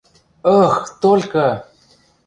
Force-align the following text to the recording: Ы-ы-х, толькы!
Ы-ы-х, 0.53 0.79
толькы! 1.01 1.47